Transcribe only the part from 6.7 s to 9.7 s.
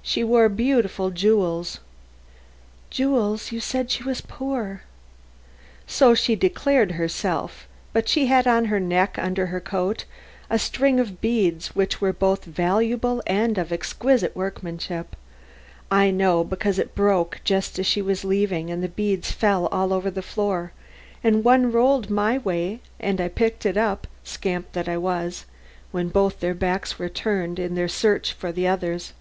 herself, but she had on her neck under her